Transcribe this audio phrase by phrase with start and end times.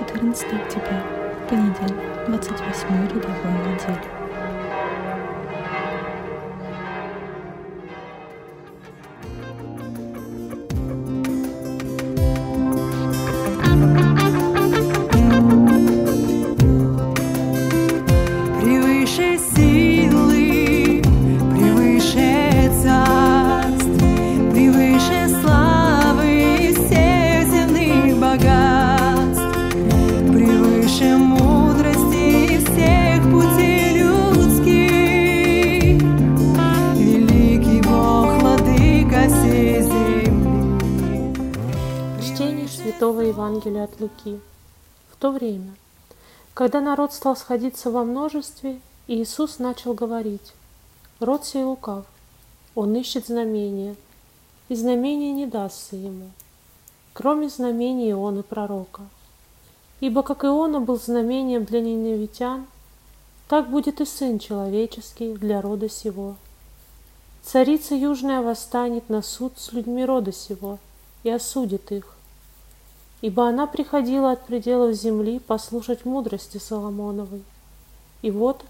[0.00, 1.02] 14 октября,
[1.46, 4.19] понедельник, 28 рядовой недели.
[43.00, 44.38] Святого Евангелия от Луки.
[45.10, 45.72] В то время,
[46.52, 50.52] когда народ стал сходиться во множестве, Иисус начал говорить,
[51.18, 52.04] «Род сей лукав,
[52.74, 53.96] он ищет знамения,
[54.68, 56.28] и знамения не дастся ему,
[57.14, 59.00] кроме знамений Ионы пророка.
[60.00, 62.66] Ибо как Иона был знамением для ниневитян,
[63.48, 66.36] так будет и Сын Человеческий для рода сего.
[67.44, 70.78] Царица Южная восстанет на суд с людьми рода сего
[71.22, 72.19] и осудит их,
[73.20, 77.42] ибо она приходила от пределов земли послушать мудрости Соломоновой.
[78.22, 78.64] И вот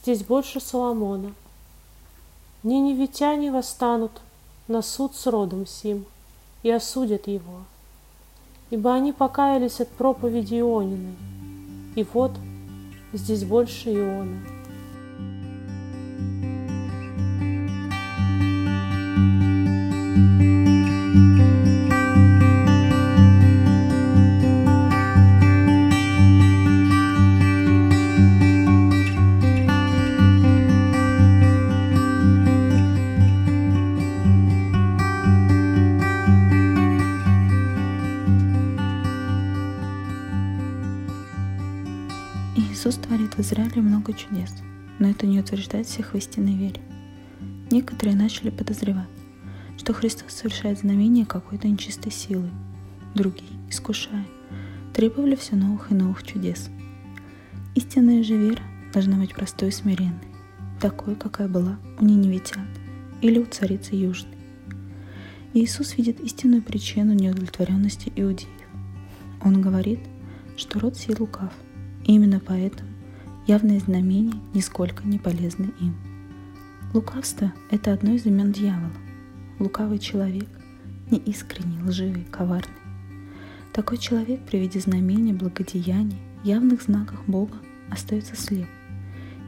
[0.00, 1.32] здесь больше Соломона.
[2.62, 4.12] Ниневитяне восстанут
[4.68, 6.04] на суд с родом сим
[6.62, 7.64] и осудят его,
[8.68, 11.16] ибо они покаялись от проповеди Иониной.
[11.96, 12.32] И вот
[13.12, 14.59] здесь больше Иона.
[42.80, 44.54] Иисус творит в Израиле много чудес,
[44.98, 46.80] но это не утверждает всех в истинной вере.
[47.70, 49.10] Некоторые начали подозревать,
[49.76, 52.48] что Христос совершает знамения какой-то нечистой силы.
[53.14, 54.24] Другие, искушая,
[54.94, 56.70] требовали все новых и новых чудес.
[57.74, 58.62] Истинная же вера
[58.94, 60.14] должна быть простой и смиренной,
[60.80, 62.66] такой, какая была у ниневитян
[63.20, 64.38] или у царицы Южной.
[65.52, 68.48] Иисус видит истинную причину неудовлетворенности иудеев.
[69.44, 70.00] Он говорит,
[70.56, 71.52] что род сей лукав–
[72.04, 72.90] именно поэтому
[73.46, 75.94] явные знамения нисколько не полезны им.
[76.94, 78.92] Лукавство– это одно из имен дьявола.
[79.58, 80.48] Лукавый человек–
[81.10, 82.74] неискренний, лживый, коварный.
[83.72, 87.56] Такой человек при виде знамения, благодеяний, явных знаков Бога
[87.90, 88.68] остается слеп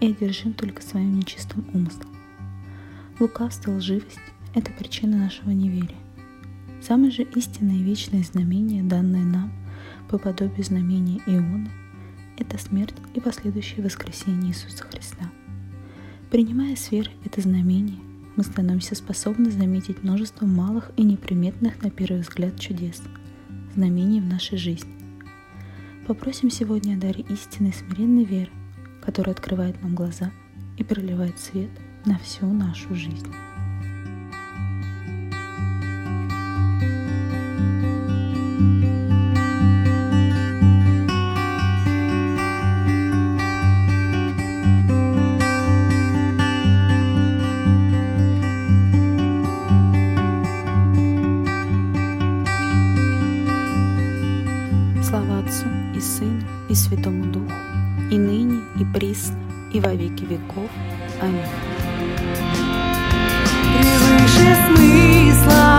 [0.00, 2.14] и одержим только своим нечистым умыслом.
[3.20, 4.18] Лукавство, лживость–
[4.54, 5.98] это причина нашего неверия.
[6.80, 9.52] Самое же истинное и вечное знамение, данное нам
[10.08, 11.68] по подобию знамения Иона–
[12.40, 15.30] это смерть и последующее воскресение Иисуса Христа.
[16.30, 17.98] Принимая с верой это знамение,
[18.36, 23.02] мы становимся способны заметить множество малых и неприметных на первый взгляд чудес,
[23.74, 24.94] знамений в нашей жизни.
[26.06, 28.50] Попросим сегодня о даре истинной смиренной веры,
[29.02, 30.30] которая открывает нам глаза
[30.76, 31.70] и проливает свет
[32.04, 33.32] на всю нашу жизнь.
[55.98, 57.52] И Святому Духу,
[58.10, 59.36] и ныне, и присно,
[59.72, 60.70] и во веки веков.
[61.20, 61.40] Аминь.
[63.78, 65.77] Превыше смысла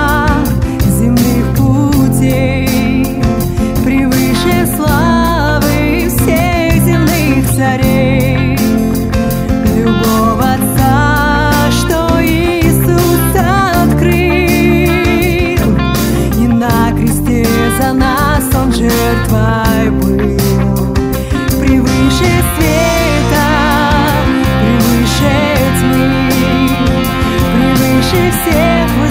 [28.59, 29.08] всех